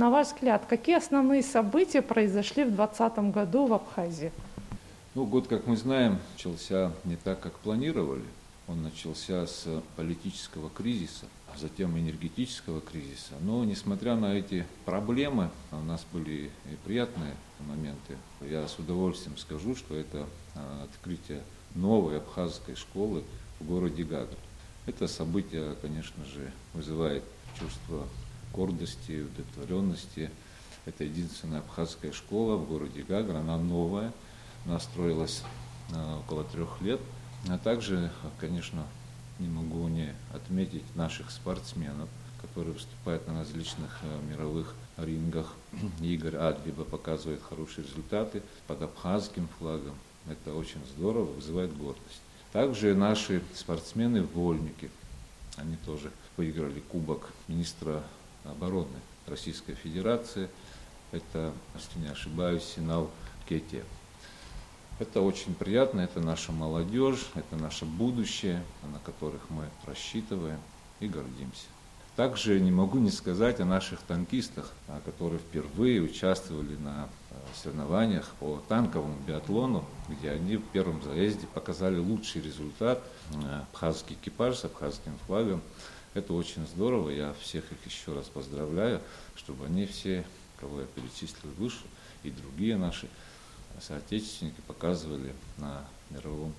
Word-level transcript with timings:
на 0.00 0.08
ваш 0.08 0.28
взгляд, 0.28 0.64
какие 0.66 0.96
основные 0.96 1.42
события 1.42 2.00
произошли 2.00 2.64
в 2.64 2.74
2020 2.74 3.18
году 3.34 3.66
в 3.66 3.74
Абхазии? 3.74 4.32
Ну, 5.14 5.26
год, 5.26 5.46
как 5.46 5.66
мы 5.66 5.76
знаем, 5.76 6.18
начался 6.32 6.92
не 7.04 7.16
так, 7.16 7.40
как 7.40 7.52
планировали. 7.58 8.24
Он 8.66 8.82
начался 8.82 9.46
с 9.46 9.66
политического 9.96 10.70
кризиса, 10.70 11.26
а 11.52 11.58
затем 11.58 11.98
энергетического 11.98 12.80
кризиса. 12.80 13.34
Но, 13.42 13.62
несмотря 13.64 14.16
на 14.16 14.32
эти 14.32 14.64
проблемы, 14.86 15.50
у 15.70 15.84
нас 15.84 16.06
были 16.14 16.50
и 16.64 16.76
приятные 16.86 17.34
моменты. 17.68 18.16
Я 18.40 18.66
с 18.68 18.78
удовольствием 18.78 19.36
скажу, 19.36 19.76
что 19.76 19.94
это 19.94 20.24
а, 20.54 20.84
открытие 20.84 21.42
новой 21.74 22.16
абхазской 22.16 22.74
школы 22.74 23.22
в 23.58 23.66
городе 23.66 24.04
Гагра. 24.04 24.38
Это 24.86 25.06
событие, 25.08 25.74
конечно 25.82 26.24
же, 26.24 26.50
вызывает 26.72 27.22
чувство 27.58 28.06
гордости, 28.52 29.22
удовлетворенности. 29.22 30.30
Это 30.86 31.04
единственная 31.04 31.58
абхазская 31.58 32.12
школа 32.12 32.56
в 32.56 32.68
городе 32.68 33.02
Гагра, 33.02 33.38
она 33.38 33.58
новая, 33.58 34.12
она 34.64 34.80
строилась 34.80 35.42
а, 35.94 36.20
около 36.20 36.44
трех 36.44 36.80
лет– 36.80 37.00
а 37.48 37.58
также, 37.58 38.10
конечно, 38.38 38.86
не 39.38 39.48
могу 39.48 39.88
не 39.88 40.14
отметить 40.34 40.84
наших 40.94 41.30
спортсменов, 41.30 42.08
которые 42.42 42.74
выступают 42.74 43.26
на 43.26 43.40
различных 43.40 43.98
э, 44.02 44.20
мировых 44.30 44.74
рингах. 44.98 45.54
Игорь 46.00 46.36
Адлиба 46.36 46.84
показывает 46.84 47.40
хорошие 47.42 47.86
результаты 47.86 48.42
под 48.66 48.82
абхазским 48.82 49.48
флагом. 49.58 49.94
Это 50.28 50.54
очень 50.54 50.84
здорово, 50.96 51.24
вызывает 51.24 51.76
гордость. 51.76 52.20
Также 52.52 52.94
наши 52.94 53.42
спортсмены-вольники, 53.54 54.90
они 55.56 55.76
тоже 55.86 56.10
выиграли 56.36 56.80
кубок 56.80 57.30
министра 57.48 58.02
обороны 58.44 58.96
Российской 59.26 59.74
Федерации. 59.74 60.48
Это, 61.12 61.52
если 61.74 61.98
не 61.98 62.08
ошибаюсь, 62.08 62.64
Синал 62.64 63.10
Кетия. 63.48 63.84
Это 64.98 65.22
очень 65.22 65.54
приятно, 65.54 66.00
это 66.00 66.20
наша 66.20 66.52
молодежь, 66.52 67.30
это 67.34 67.56
наше 67.56 67.86
будущее, 67.86 68.62
на 68.82 68.98
которых 68.98 69.48
мы 69.48 69.64
рассчитываем 69.86 70.60
и 71.00 71.08
гордимся. 71.08 71.66
Также 72.16 72.60
не 72.60 72.70
могу 72.70 72.98
не 72.98 73.10
сказать 73.10 73.60
о 73.60 73.64
наших 73.64 74.02
танкистах, 74.02 74.72
а, 74.88 75.00
которые 75.06 75.38
впервые 75.38 76.02
участвовали 76.02 76.76
на 76.76 77.04
а, 77.04 77.08
соревнованиях 77.54 78.28
по 78.40 78.62
танковому 78.68 79.16
биатлону, 79.26 79.86
где 80.06 80.32
они 80.32 80.56
в 80.56 80.64
первом 80.64 81.02
заезде 81.02 81.46
показали 81.46 81.96
лучший 81.96 82.42
результат. 82.42 83.02
А, 83.44 83.64
абхазский 83.72 84.18
экипаж 84.20 84.58
с 84.58 84.64
абхазским 84.66 85.12
флагом. 85.26 85.62
Это 86.14 86.32
очень 86.32 86.66
здорово, 86.66 87.10
я 87.10 87.34
всех 87.34 87.70
их 87.70 87.86
еще 87.86 88.12
раз 88.12 88.26
поздравляю, 88.26 89.00
чтобы 89.36 89.66
они 89.66 89.86
все, 89.86 90.24
кого 90.58 90.80
я 90.80 90.86
перечислил 90.86 91.50
выше, 91.56 91.84
и 92.24 92.30
другие 92.30 92.76
наши 92.76 93.08
соотечественники 93.80 94.60
показывали 94.66 95.32
на 95.58 95.84
мировом 96.10 96.52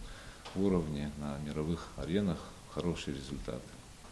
уровне, 0.55 1.11
на 1.17 1.37
мировых 1.39 1.87
аренах 1.97 2.37
хорошие 2.73 3.15
результаты. 3.15 3.61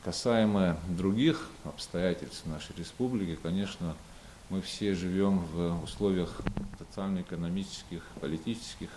Касаемо 0.04 0.78
других 0.90 1.50
обстоятельств 1.64 2.46
нашей 2.46 2.76
республики, 2.78 3.38
конечно, 3.42 3.96
мы 4.50 4.62
все 4.62 4.94
живем 4.96 5.40
в 5.40 5.84
условиях 5.84 6.42
социально-экономических, 6.78 8.03
политических 8.20 8.90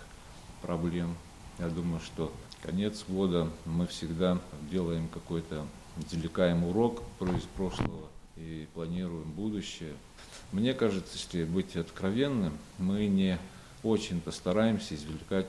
проблем. 0.61 1.15
Я 1.59 1.69
думаю, 1.69 1.99
что 1.99 2.33
конец 2.61 3.03
года 3.07 3.49
мы 3.65 3.85
всегда 3.87 4.39
делаем 4.71 5.07
какой-то, 5.09 5.65
извлекаем 5.97 6.63
урок 6.63 7.01
из 7.21 7.43
прошлого 7.55 8.07
и 8.35 8.67
планируем 8.73 9.31
будущее. 9.31 9.93
Мне 10.51 10.73
кажется, 10.73 11.17
если 11.17 11.45
быть 11.45 11.75
откровенным, 11.75 12.57
мы 12.77 13.07
не 13.07 13.37
очень 13.83 14.21
постараемся 14.21 14.95
извлекать 14.95 15.47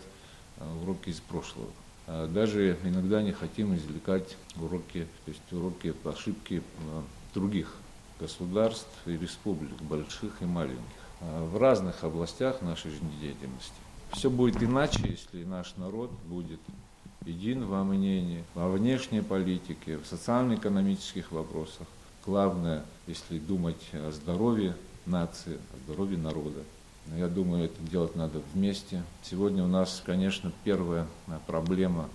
э, 0.56 0.78
уроки 0.82 1.10
из 1.10 1.20
прошлого. 1.20 1.68
А 2.06 2.26
даже 2.26 2.78
иногда 2.84 3.22
не 3.22 3.32
хотим 3.32 3.74
извлекать 3.74 4.36
уроки, 4.56 5.06
то 5.24 5.30
есть 5.30 5.52
уроки 5.52 5.94
ошибки 6.04 6.62
э, 6.62 7.02
других 7.34 7.74
государств 8.20 8.88
и 9.06 9.12
республик, 9.12 9.80
больших 9.82 10.40
и 10.40 10.44
маленьких, 10.44 10.82
а 11.20 11.44
в 11.46 11.58
разных 11.58 12.04
областях 12.04 12.62
нашей 12.62 12.90
жизнедеятельности. 12.90 13.72
Все 14.12 14.30
будет 14.30 14.62
иначе, 14.62 15.00
если 15.08 15.44
наш 15.44 15.76
народ 15.76 16.10
будет 16.26 16.60
един 17.26 17.66
во 17.66 17.84
мнении, 17.84 18.44
во 18.54 18.68
внешней 18.70 19.22
политике, 19.22 19.98
в 19.98 20.06
социально-экономических 20.06 21.32
вопросах. 21.32 21.86
Главное, 22.24 22.84
если 23.06 23.38
думать 23.38 23.82
о 23.92 24.10
здоровье 24.10 24.76
нации, 25.06 25.54
о 25.56 25.84
здоровье 25.84 26.18
народа. 26.18 26.60
Я 27.16 27.28
думаю, 27.28 27.66
это 27.66 27.82
делать 27.90 28.16
надо 28.16 28.40
вместе. 28.54 29.02
Сегодня 29.22 29.62
у 29.62 29.68
нас, 29.68 30.02
конечно, 30.04 30.52
первая 30.64 31.06
э, 31.26 31.38
проблема 31.46 32.08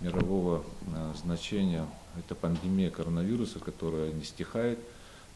мирового 0.00 0.64
э, 0.94 1.12
значения– 1.20 1.84
это 2.18 2.34
пандемия 2.34 2.90
коронавируса, 2.90 3.58
которая 3.58 4.12
не 4.12 4.24
стихает, 4.24 4.78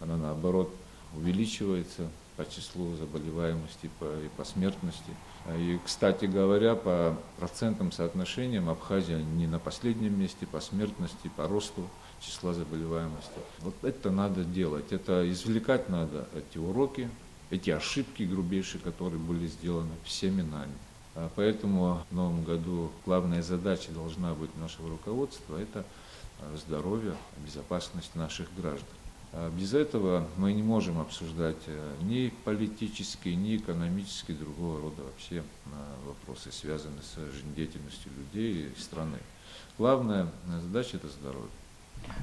она 0.00 0.16
наоборот 0.16 0.75
увеличивается 1.16 2.08
по 2.36 2.44
числу 2.44 2.96
заболеваемости 2.96 3.90
по, 3.98 4.04
и 4.04 4.28
по 4.36 4.44
смертности. 4.44 5.10
И, 5.56 5.78
кстати 5.84 6.24
говоря, 6.24 6.74
по 6.74 7.16
процентным 7.38 7.92
соотношениям 7.92 8.68
Абхазия 8.68 9.18
не 9.18 9.46
на 9.46 9.58
последнем 9.58 10.18
месте 10.18 10.46
по 10.46 10.60
смертности, 10.60 11.30
по 11.36 11.46
росту 11.46 11.88
числа 12.20 12.54
заболеваемости. 12.54 13.38
Вот 13.60 13.74
это 13.82 14.10
надо 14.10 14.44
делать, 14.44 14.92
это 14.92 15.30
извлекать 15.30 15.88
надо 15.88 16.26
эти 16.34 16.58
уроки, 16.58 17.10
эти 17.50 17.70
ошибки 17.70 18.22
грубейшие, 18.22 18.80
которые 18.80 19.20
были 19.20 19.46
сделаны 19.46 19.92
всеми 20.04 20.42
нами. 20.42 20.72
А 21.14 21.30
поэтому 21.36 22.04
в 22.10 22.14
новом 22.14 22.42
году 22.42 22.90
главная 23.06 23.42
задача 23.42 23.92
должна 23.92 24.34
быть 24.34 24.54
нашего 24.56 24.88
руководства– 24.88 25.58
это 25.58 25.84
а, 26.40 26.56
здоровье, 26.56 27.14
безопасность 27.38 28.14
наших 28.16 28.48
граждан. 28.56 28.88
А 29.36 29.50
без 29.50 29.74
этого 29.74 30.28
мы 30.36 30.52
не 30.52 30.62
можем 30.62 31.00
обсуждать 31.00 31.56
э, 31.66 31.94
ни 32.02 32.32
политические, 32.44 33.34
ни 33.34 33.56
экономические, 33.56 34.36
другого 34.36 34.80
рода 34.80 35.02
вообще 35.02 35.42
вопросы, 36.06 36.52
связанные 36.52 37.02
с 37.02 37.16
жизнедеятельностью 37.34 38.12
людей 38.16 38.68
и 38.68 38.80
страны. 38.80 39.18
Главная 39.76 40.28
задача– 40.62 40.90
это 40.98 41.08
здоровье. 41.08 41.50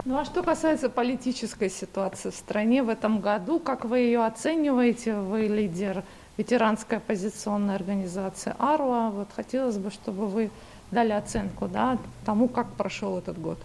Ну 0.05 0.17
а 0.17 0.23
что 0.23 0.41
касается 0.41 0.89
политической 0.89 1.69
ситуации 1.69 2.29
в 2.29 2.35
стране 2.35 2.81
в 2.81 2.88
этом 2.88 3.19
году, 3.19 3.59
как 3.59 3.83
вы 3.83 3.99
ее 3.99 4.25
оцениваете? 4.25 5.16
Вы 5.16 5.47
лидер 5.47 6.03
ветеранской 6.38 6.99
оппозиционной 6.99 7.75
организации 7.75 8.55
АРУА. 8.57 9.09
Вот 9.09 9.28
хотелось 9.35 9.78
бы, 9.78 9.91
чтобы 9.91 10.28
вы 10.28 10.49
дали 10.91 11.11
оценку 11.11 11.67
да, 11.67 11.97
тому, 12.25 12.47
как 12.47 12.72
прошел 12.73 13.17
этот 13.17 13.39
год. 13.39 13.57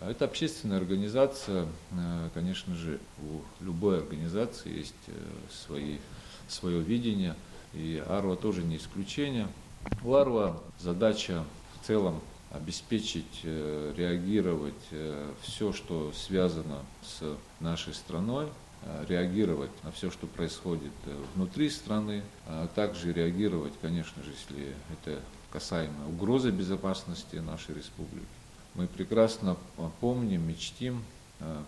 Это 0.00 0.26
общественная 0.26 0.78
организация. 0.78 1.66
Э, 1.90 2.28
конечно 2.32 2.74
же, 2.74 3.00
у 3.18 3.40
любой 3.62 3.98
организации 3.98 4.76
есть 4.76 4.94
э, 5.08 5.12
свои, 5.50 5.98
свое 6.48 6.80
видение, 6.80 7.34
и 7.74 8.02
АРУА 8.06 8.36
тоже 8.36 8.62
не 8.62 8.76
исключение. 8.76 9.48
У 10.04 10.14
АРУА 10.14 10.62
задача 10.78 11.44
в 11.80 11.86
целом 11.86 12.20
обеспечить, 12.50 13.40
э, 13.42 13.92
реагировать 13.96 14.74
все, 15.42 15.72
что 15.72 16.12
связано 16.12 16.78
с 17.02 17.36
нашей 17.60 17.92
страной, 17.92 18.48
реагировать 19.08 19.72
на 19.82 19.90
все, 19.90 20.08
что 20.10 20.28
происходит 20.28 20.92
внутри 21.34 21.68
страны, 21.68 22.22
а 22.46 22.68
также 22.68 23.12
реагировать, 23.12 23.72
конечно 23.82 24.22
же, 24.22 24.30
если 24.30 24.72
это 24.92 25.20
касаемо 25.50 26.08
угрозы 26.08 26.50
безопасности 26.50 27.36
нашей 27.36 27.74
республики. 27.74 28.28
Мы 28.74 28.86
прекрасно 28.86 29.56
помним, 30.00 30.46
мечтим 30.48 31.02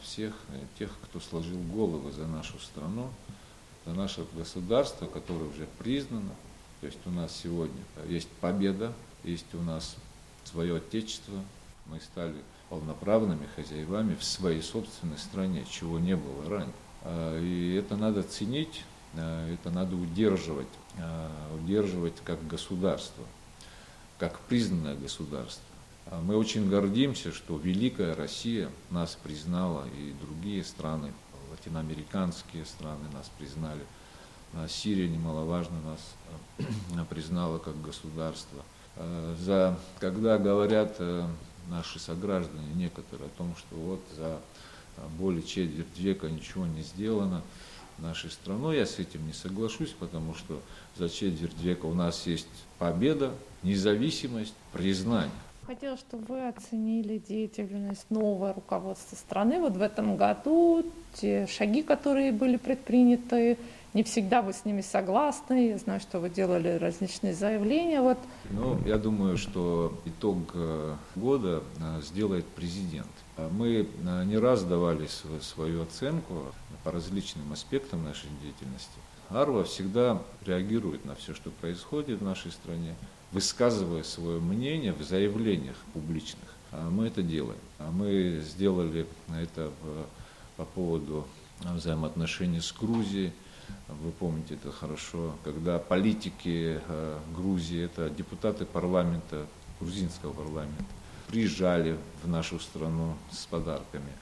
всех 0.03 0.35
тех, 0.79 0.91
кто 1.05 1.21
сложил 1.21 1.59
головы 1.73 2.13
за 2.13 2.27
нашу 2.27 2.59
страну, 2.59 3.11
за 3.87 3.95
наше 3.95 4.27
государство, 4.35 5.07
которое 5.07 5.49
уже 5.49 5.67
признано. 5.79 6.31
То 6.81 6.87
есть 6.87 6.99
у 7.07 7.11
нас 7.11 7.37
сегодня 7.37 7.83
есть 8.09 8.29
победа, 8.41 8.93
есть 9.25 9.55
у 9.55 9.63
нас 9.63 9.97
свое 10.45 10.77
отечество, 10.77 11.41
мы 11.87 12.01
стали 12.01 12.37
полноправными 12.69 13.47
хозяевами 13.57 14.15
в 14.15 14.25
своей 14.25 14.63
собственной 14.63 15.19
стране, 15.19 15.67
чего 15.69 15.99
не 15.99 16.17
было 16.17 16.49
ранее. 16.49 16.75
А, 17.03 17.39
и 17.39 17.75
это 17.75 17.97
надо 17.97 18.23
ценить, 18.23 18.85
это 19.15 19.71
надо 19.71 19.97
удерживать, 19.97 20.69
удерживать 21.53 22.15
как 22.25 22.47
государство, 22.47 23.25
как 24.19 24.39
признанное 24.41 24.95
государство. 24.95 25.65
Мы 26.23 26.37
очень 26.37 26.69
гордимся, 26.69 27.33
что 27.33 27.57
Великая 27.57 28.15
Россия 28.15 28.69
нас 28.91 29.17
признала, 29.23 29.87
и 29.99 30.13
другие 30.21 30.65
страны, 30.65 31.13
латиноамериканские 31.51 32.65
страны 32.65 33.05
нас 33.13 33.31
признали. 33.39 33.83
Сирия 34.69 35.09
немаловажно 35.09 35.77
нас 35.83 37.07
признала 37.11 37.59
как 37.59 37.81
государство– 37.81 38.65
Э, 38.97 39.37
за, 39.41 39.79
когда 39.99 40.39
говорят 40.39 40.97
э, 40.99 41.27
наши 41.69 41.99
сограждане 41.99 42.75
некоторые 42.75 43.29
о 43.29 43.39
том, 43.39 43.55
что 43.57 43.77
вот 43.77 44.01
за 44.17 44.41
э, 44.97 45.07
более 45.19 45.43
четверть 45.43 45.99
века 45.99 46.29
ничего 46.29 46.67
не 46.67 46.83
сделано, 46.83 47.43
нашей 47.99 48.31
страной. 48.31 48.77
Я 48.77 48.87
с 48.87 48.99
этим 48.99 49.27
не 49.27 49.33
соглашусь, 49.33 49.95
потому 49.99 50.35
что 50.35 50.61
за 50.97 51.09
четверть 51.09 51.59
века 51.61 51.87
у 51.87 51.95
нас 51.95 52.27
есть 52.27 52.49
победа, 52.79 53.33
независимость, 53.63 54.55
признание. 54.73 55.31
Хотела, 55.71 55.97
чтобы 55.97 56.25
вы 56.35 56.49
оценили 56.49 57.19
деятельность 57.19 58.11
нового 58.11 58.53
руководства 58.53 59.15
страны 59.15 59.61
вот 59.61 59.77
в 59.77 59.83
этом 59.83 60.17
году, 60.17 60.85
те 61.15 61.47
шаги, 61.47 61.85
которые 61.85 62.33
были 62.33 62.57
предприняты, 62.57 63.57
не 63.95 64.03
всегда 64.03 64.43
вы 64.43 64.53
с 64.53 64.65
ними 64.65 64.81
согласны. 64.81 65.69
Я 65.69 65.79
знаю, 65.79 66.01
что 66.01 66.19
вы 66.19 66.29
делали 66.29 66.71
различные 66.71 67.35
заявления. 67.35 68.01
Вот. 68.01 68.19
Ну, 68.51 68.85
я 68.85 68.99
думаю, 68.99 69.37
что 69.37 69.97
итог 70.07 70.39
э, 70.55 70.97
года 71.15 71.63
э, 71.79 72.01
сделает 72.03 72.47
президент. 72.47 73.07
Мы 73.37 73.87
э, 73.87 74.25
не 74.25 74.39
раз 74.39 74.65
давали 74.65 75.07
свою 75.41 75.85
оценку 75.85 76.47
по 76.83 76.91
различным 76.91 77.53
аспектам 77.53 78.03
нашей 78.03 78.29
деятельности. 78.43 78.99
Арва 79.29 79.63
всегда 79.63 80.21
реагирует 80.45 81.05
на 81.05 81.15
все, 81.15 81.33
что 81.33 81.53
происходит 81.53 82.19
в 82.19 82.25
нашей 82.25 82.51
стране, 82.51 82.97
высказывая 83.33 84.03
свое 84.03 84.41
мнение 84.41 84.93
в 84.93 85.03
заявлениях 85.03 85.77
публичных. 85.93 86.49
А 86.73 86.89
мы 86.91 87.07
это 87.07 87.23
делаем. 87.23 87.61
А 87.79 87.91
мы 87.91 88.43
сделали 88.45 89.07
это 89.41 89.71
по 90.57 90.65
поводу 90.65 91.27
взаимоотношений 91.61 92.61
с 92.61 92.73
Грузией, 92.73 93.33
вы 93.89 94.13
помните 94.13 94.55
это 94.55 94.71
хорошо, 94.73 95.35
когда 95.45 95.79
политики 95.79 96.81
э, 96.87 97.19
Грузии, 97.35 97.83
это 97.83 98.09
депутаты 98.09 98.65
парламента, 98.65 99.47
грузинского 99.81 100.33
парламента, 100.33 100.85
приезжали 101.29 101.97
в 102.23 102.29
нашу 102.29 102.61
страну 102.61 103.17
с 103.31 103.47
подарками. 103.47 104.13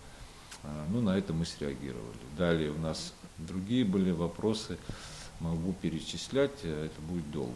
А, 0.63 0.87
ну, 0.91 1.01
на 1.01 1.17
это 1.19 1.33
мы 1.33 1.45
среагировали. 1.45 2.19
Далее 2.37 2.71
у 2.71 2.79
нас 2.79 3.13
другие 3.37 3.85
были 3.85 4.11
вопросы, 4.11 4.79
могу 5.41 5.73
перечислять, 5.75 6.61
э, 6.63 6.87
это 6.87 7.01
будет 7.03 7.31
долго. 7.31 7.55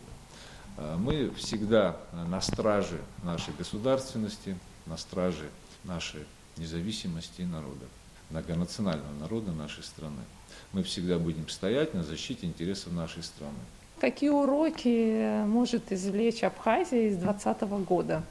А, 0.76 0.96
мы 0.96 1.30
всегда 1.36 1.96
на 2.12 2.40
страже 2.40 3.00
нашей 3.22 3.54
государственности, 3.54 4.58
на 4.86 4.96
страже 4.96 5.48
нашей 5.84 6.24
независимости 6.56 7.42
народа, 7.42 7.86
многонационального 8.30 9.12
народа 9.20 9.52
нашей 9.52 9.82
страны 9.82 10.22
мы 10.72 10.82
всегда 10.82 11.18
будем 11.18 11.48
стоять 11.48 11.94
на 11.94 12.02
защите 12.02 12.46
интересов 12.46 12.92
нашей 12.92 13.22
страны. 13.22 13.58
Какие 14.00 14.30
уроки 14.30 15.44
может 15.46 15.92
извлечь 15.92 16.42
Абхазия 16.42 17.08
из 17.08 17.16
2020 17.16 17.62
года? 17.86 18.24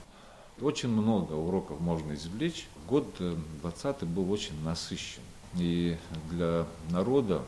Очень 0.59 0.89
много 0.89 1.33
уроков 1.33 1.79
можно 1.79 2.13
извлечь. 2.13 2.67
Год 2.87 3.07
2020 3.17 4.03
был 4.03 4.31
очень 4.31 4.61
насыщен. 4.63 5.21
И 5.57 5.97
для 6.29 6.65
народа, 6.89 7.41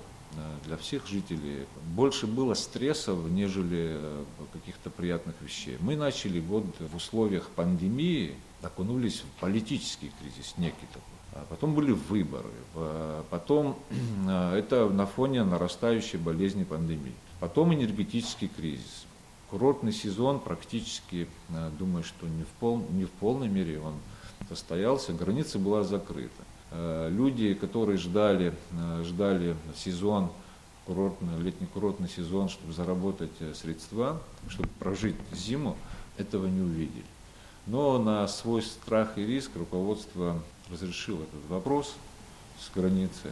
для 0.66 0.78
всех 0.78 1.08
жителей 1.08 1.66
больше 1.96 2.28
было 2.28 2.54
стрессов, 2.54 3.20
нежели 3.30 4.00
каких-то 4.52 4.90
приятных 4.90 5.36
вещей. 5.42 5.78
Мы 5.80 5.96
начали 5.96 6.40
год 6.40 6.66
в 6.80 6.96
условиях 6.96 7.50
пандемии, 7.50 8.36
окунулись 8.62 9.22
в 9.22 9.40
политический 9.40 10.12
кризис 10.20 10.56
некий 10.58 10.88
такой. 10.88 11.02
А 11.34 11.46
потом 11.50 11.74
были 11.74 11.92
выборы, 11.92 12.50
потом 13.30 13.78
это 14.28 14.88
на 14.90 15.06
фоне 15.06 15.44
нарастающей 15.44 16.20
болезни 16.20 16.64
пандемии, 16.64 17.16
потом 17.40 17.74
энергетический 17.74 18.48
кризис. 18.48 19.06
Курортный 19.50 19.94
сезон 19.94 20.40
практически, 20.40 21.28
э, 21.50 21.72
думаю, 21.78 22.04
что 22.04 22.28
не 22.28 22.44
в, 22.44 22.48
пол, 22.60 22.84
не 22.90 23.06
в 23.06 23.12
полной 23.12 23.50
мере 23.50 23.80
он 23.80 23.94
состоялся, 24.50 25.14
граница 25.14 25.60
была 25.60 25.84
закрыта. 25.84 26.44
Э, 26.76 27.08
люди, 27.12 27.54
которые 27.54 27.98
ждали, 27.98 28.54
э, 28.72 29.04
ждали 29.06 29.56
сезон, 29.76 30.32
курортный, 30.86 31.40
летний 31.40 31.68
курортный 31.68 32.10
сезон, 32.10 32.50
чтобы 32.50 32.74
заработать 32.74 33.32
средства, 33.54 34.22
чтобы 34.50 34.70
прожить 34.80 35.16
зиму, 35.32 35.78
этого 36.18 36.48
не 36.48 36.62
увидели. 36.62 37.06
Но 37.68 38.00
на 38.00 38.28
свой 38.28 38.64
страх 38.64 39.18
и 39.18 39.26
риск 39.26 39.52
руководство 39.56 40.42
разрешило 40.70 41.22
этот 41.22 41.48
вопрос 41.48 41.96
с 42.60 42.74
границы. 42.76 43.32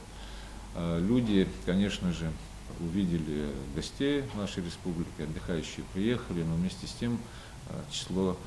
Люди, 0.77 1.49
конечно 1.65 2.13
же, 2.13 2.31
увидели 2.79 3.49
гостей 3.75 4.23
нашей 4.35 4.63
республики, 4.63 5.21
отдыхающие 5.21 5.85
приехали, 5.93 6.43
но 6.43 6.55
вместе 6.55 6.87
с 6.87 6.93
тем 6.93 7.19
число 7.91 8.37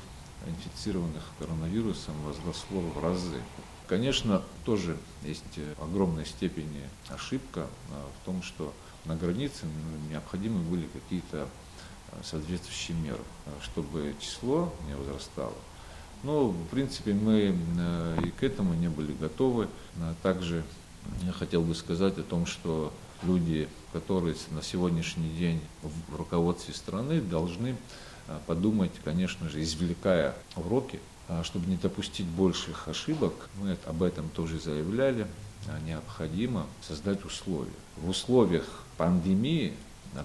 инфицированных 0.47 1.23
коронавирусом 1.37 2.15
возросло 2.23 2.81
в 2.81 3.03
разы. 3.03 3.41
Конечно, 3.87 4.41
тоже 4.63 4.97
есть 5.23 5.43
огромная 5.79 6.25
степень 6.25 6.81
ошибка 7.09 7.67
а, 7.91 8.09
в 8.21 8.25
том, 8.25 8.41
что 8.41 8.73
на 9.05 9.15
границе 9.15 9.65
необходимы 10.09 10.61
были 10.61 10.87
какие-то 10.87 11.47
соответствующие 12.23 12.97
меры, 12.97 13.21
чтобы 13.61 14.15
число 14.19 14.73
не 14.87 14.95
возрастало. 14.95 15.53
Но, 16.23 16.47
в 16.47 16.67
принципе, 16.67 17.13
мы 17.13 17.55
э, 17.77 18.17
и 18.25 18.31
к 18.31 18.41
этому 18.41 18.73
не 18.73 18.87
были 18.87 19.13
готовы. 19.13 19.67
Также 20.23 20.63
я 21.23 21.31
хотел 21.31 21.61
бы 21.61 21.75
сказать 21.75 22.17
о 22.17 22.23
том, 22.23 22.45
что 22.45 22.91
люди, 23.21 23.67
которые 23.93 24.35
на 24.51 24.61
сегодняшний 24.61 25.29
день 25.29 25.61
в 25.83 26.15
руководстве 26.15 26.73
страны, 26.73 27.21
должны 27.21 27.75
э, 28.27 28.39
подумать, 28.47 28.91
конечно 29.03 29.49
же, 29.49 29.61
извлекая 29.61 30.35
уроки, 30.55 30.99
чтобы 31.43 31.67
не 31.67 31.75
допустить 31.75 32.27
больших 32.27 32.87
ошибок, 32.87 33.33
мы 33.61 33.77
об 33.85 34.03
этом 34.03 34.29
тоже 34.29 34.59
заявляли, 34.59 35.27
а 35.67 35.79
необходимо 35.79 36.67
создать 36.81 37.25
условия. 37.25 37.71
В 37.97 38.09
условиях 38.09 38.65
пандемии 38.97 39.73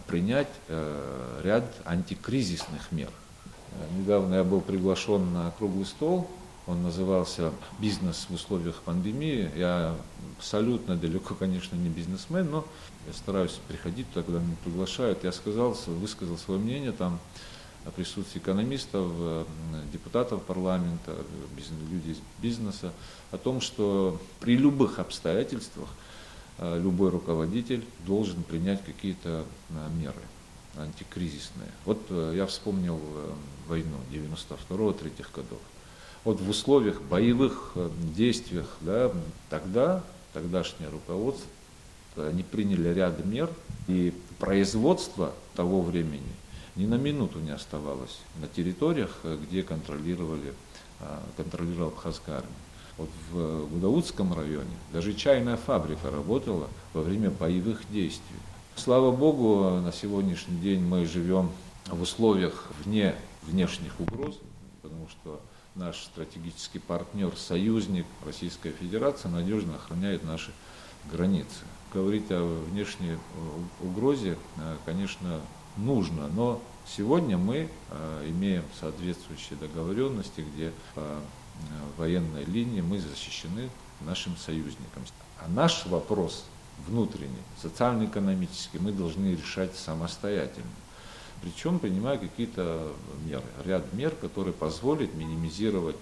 принять 0.06 0.50
э, 0.68 1.40
ряд 1.42 1.64
антикризисных 1.84 2.92
мер. 2.92 3.10
Недавно 3.96 4.34
я 4.36 4.44
был 4.44 4.60
приглашен 4.60 5.32
на 5.32 5.50
круглый 5.52 5.86
стол, 5.86 6.28
он 6.66 6.82
назывался 6.82 7.52
«Бизнес 7.80 8.26
в 8.28 8.34
условиях 8.34 8.76
пандемии». 8.82 9.50
Я 9.56 9.96
абсолютно 10.38 10.96
далеко, 10.96 11.34
конечно, 11.34 11.74
не 11.74 11.88
бизнесмен, 11.88 12.48
но 12.50 12.64
я 13.06 13.12
стараюсь 13.12 13.58
приходить 13.66 14.08
туда, 14.10 14.22
когда 14.22 14.40
меня 14.40 14.56
приглашают. 14.62 15.24
Я 15.24 15.32
сказал, 15.32 15.76
высказал 15.86 16.38
свое 16.38 16.60
мнение 16.60 16.92
там 16.92 17.18
присутствии 17.90 18.38
экономистов, 18.40 19.10
э, 19.18 19.44
депутатов 19.92 20.42
парламента, 20.42 21.16
людей 21.90 22.12
из 22.12 22.18
бизнеса, 22.42 22.92
о 23.30 23.38
том, 23.38 23.60
что 23.60 24.20
при 24.40 24.56
любых 24.56 24.98
обстоятельствах 24.98 25.88
э, 26.58 26.78
любой 26.80 27.10
руководитель 27.10 27.84
должен 28.06 28.42
принять 28.42 28.84
какие-то 28.84 29.44
э, 29.70 29.88
меры 29.98 30.22
антикризисные. 30.76 31.68
Вот 31.84 32.00
я 32.32 32.46
вспомнил 32.46 33.00
войну 33.66 33.96
92-3 34.12 35.26
годов. 35.34 35.58
Вот 36.22 36.40
в 36.40 36.48
условиях 36.48 37.02
боевых 37.02 37.72
действиях, 38.14 38.68
да, 38.80 39.10
тогда, 39.48 40.04
тогдашнее 40.32 40.88
руководство, 40.88 41.50
они 42.16 42.44
приняли 42.44 42.88
ряд 42.94 43.24
мер, 43.26 43.50
и 43.88 44.14
производство 44.38 45.32
того 45.56 45.82
времени 45.82 46.22
ни 46.76 46.86
на 46.86 46.94
минуту 46.94 47.40
не 47.40 47.50
оставалось 47.50 48.18
на 48.40 48.48
территориях, 48.48 49.20
где 49.24 49.62
контролировали, 49.62 50.54
контролировала 51.36 51.88
Абхазская 51.88 52.36
армия. 52.36 52.50
Вот 52.96 53.08
в 53.32 53.66
Гудаутском 53.68 54.34
районе 54.34 54.76
даже 54.92 55.14
чайная 55.14 55.56
фабрика 55.56 56.10
работала 56.10 56.68
во 56.92 57.02
время 57.02 57.30
боевых 57.30 57.82
действий. 57.90 58.36
Слава 58.76 59.10
Богу, 59.10 59.80
на 59.80 59.92
сегодняшний 59.92 60.58
день 60.58 60.80
мы 60.80 61.06
живем 61.06 61.50
в 61.86 62.02
условиях 62.02 62.68
вне 62.84 63.14
внешних 63.42 63.98
угроз, 64.00 64.38
потому 64.82 65.08
что 65.08 65.40
наш 65.74 66.02
стратегический 66.02 66.78
партнер, 66.78 67.36
союзник 67.36 68.06
Российская 68.24 68.72
Федерация 68.72 69.30
надежно 69.30 69.76
охраняет 69.76 70.24
наши 70.24 70.52
границы. 71.10 71.64
Говорить 71.92 72.30
о 72.30 72.64
внешней 72.70 73.16
угрозе, 73.80 74.36
э, 74.58 74.76
конечно, 74.84 75.40
нужно, 75.76 76.28
но 76.28 76.60
сегодня 76.86 77.38
мы 77.38 77.68
э, 77.90 78.26
имеем 78.28 78.64
соответствующие 78.78 79.58
договоренности, 79.58 80.40
где 80.40 80.72
по 80.94 81.00
э, 81.00 81.20
военной 81.96 82.44
линии 82.44 82.80
мы 82.80 82.98
защищены 82.98 83.70
нашим 84.00 84.36
союзникам. 84.36 85.04
А 85.40 85.48
наш 85.48 85.86
вопрос 85.86 86.44
внутренний, 86.86 87.42
социально-экономический, 87.60 88.78
мы 88.78 88.92
должны 88.92 89.34
решать 89.34 89.76
самостоятельно. 89.76 90.70
Причем 91.42 91.78
принимая 91.78 92.18
какие-то 92.18 92.92
меры, 93.24 93.44
ряд 93.64 93.92
мер, 93.94 94.10
которые 94.10 94.52
позволят 94.52 95.14
минимизировать 95.14 95.96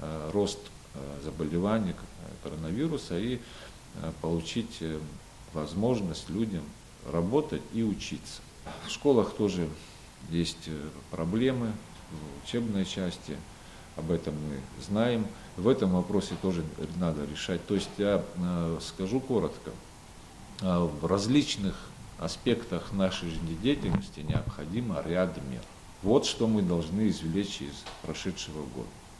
э, 0.00 0.30
рост 0.32 0.58
заболеваний 1.24 1.92
коронавируса 2.44 3.18
и 3.18 3.40
получить 4.20 4.80
возможность 5.52 6.30
людям 6.30 6.62
работать 7.10 7.62
и 7.72 7.82
учиться. 7.82 8.42
В 8.86 8.90
школах 8.90 9.34
тоже 9.34 9.68
есть 10.30 10.68
э, 10.68 10.88
проблемы 11.10 11.72
в 12.10 12.44
учебной 12.44 12.84
части, 12.84 13.36
об 13.96 14.10
этом 14.10 14.34
мы 14.34 14.82
знаем. 14.82 15.26
В 15.56 15.68
этом 15.68 15.90
вопросе 15.92 16.34
тоже 16.42 16.64
надо 16.96 17.24
решать. 17.24 17.64
То 17.66 17.74
есть 17.74 17.90
я 17.96 18.24
э, 18.36 18.78
скажу 18.80 19.20
коротко, 19.20 19.70
а 20.60 20.84
в 20.84 21.06
различных 21.06 21.76
аспектах 22.18 22.92
нашей 22.92 23.30
жизнедеятельности 23.30 24.20
необходимо 24.20 25.02
ряд 25.04 25.36
мер. 25.50 25.62
Вот 26.02 26.26
что 26.26 26.46
мы 26.46 26.62
должны 26.62 27.08
извлечь 27.08 27.62
из 27.62 27.84
прошедшего 28.02 28.62
года. 28.74 28.88